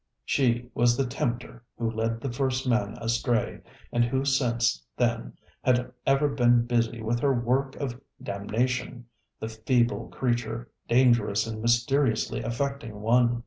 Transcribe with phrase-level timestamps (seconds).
[0.01, 3.59] ŌĆØ She was the tempter who led the first man astray,
[3.93, 9.05] and who since then had ever been busy with her work of damnation,
[9.39, 13.39] the feeble creature, dangerous and mysteriously affecting one.